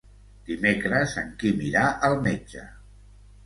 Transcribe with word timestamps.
Dimecres 0.47 1.13
en 1.23 1.29
Quim 1.45 1.63
irà 1.67 1.87
al 2.11 2.19
metge. 2.29 2.69